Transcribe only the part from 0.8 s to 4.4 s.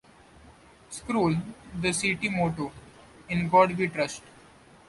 Scroll: The city motto, "In God We Trust".